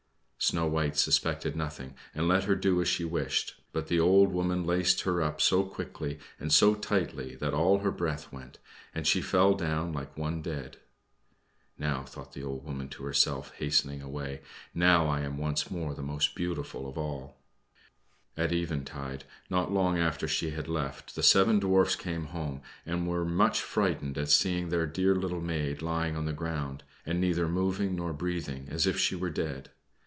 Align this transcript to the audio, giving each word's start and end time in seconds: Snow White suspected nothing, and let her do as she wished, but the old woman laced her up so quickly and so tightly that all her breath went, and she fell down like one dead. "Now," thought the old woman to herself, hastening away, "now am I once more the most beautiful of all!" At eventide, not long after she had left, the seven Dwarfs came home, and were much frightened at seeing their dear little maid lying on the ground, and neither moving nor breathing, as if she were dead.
Snow 0.43 0.65
White 0.65 0.97
suspected 0.97 1.55
nothing, 1.55 1.93
and 2.15 2.27
let 2.27 2.45
her 2.45 2.55
do 2.55 2.81
as 2.81 2.87
she 2.87 3.05
wished, 3.05 3.61
but 3.71 3.87
the 3.87 3.99
old 3.99 4.31
woman 4.33 4.65
laced 4.65 5.01
her 5.01 5.21
up 5.21 5.39
so 5.39 5.63
quickly 5.63 6.17
and 6.39 6.51
so 6.51 6.73
tightly 6.73 7.35
that 7.35 7.53
all 7.53 7.77
her 7.79 7.91
breath 7.91 8.33
went, 8.33 8.57
and 8.93 9.05
she 9.05 9.21
fell 9.21 9.53
down 9.53 9.93
like 9.93 10.17
one 10.17 10.41
dead. 10.41 10.77
"Now," 11.77 12.01
thought 12.03 12.33
the 12.33 12.43
old 12.43 12.65
woman 12.65 12.89
to 12.89 13.03
herself, 13.03 13.53
hastening 13.57 14.01
away, 14.01 14.41
"now 14.73 15.03
am 15.15 15.33
I 15.33 15.39
once 15.39 15.69
more 15.69 15.93
the 15.93 16.01
most 16.01 16.33
beautiful 16.33 16.89
of 16.89 16.97
all!" 16.97 17.37
At 18.35 18.51
eventide, 18.51 19.25
not 19.47 19.71
long 19.71 19.99
after 19.99 20.27
she 20.27 20.49
had 20.49 20.67
left, 20.67 21.13
the 21.13 21.23
seven 21.23 21.59
Dwarfs 21.59 21.95
came 21.95 22.25
home, 22.25 22.61
and 22.83 23.07
were 23.07 23.25
much 23.25 23.61
frightened 23.61 24.17
at 24.17 24.29
seeing 24.31 24.69
their 24.69 24.87
dear 24.87 25.13
little 25.13 25.39
maid 25.39 25.83
lying 25.83 26.17
on 26.17 26.25
the 26.25 26.33
ground, 26.33 26.83
and 27.05 27.21
neither 27.21 27.47
moving 27.47 27.95
nor 27.95 28.11
breathing, 28.11 28.67
as 28.71 28.87
if 28.87 28.97
she 28.97 29.15
were 29.15 29.29
dead. 29.29 29.69